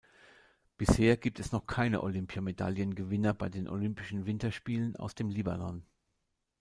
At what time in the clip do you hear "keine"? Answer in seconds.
1.67-2.01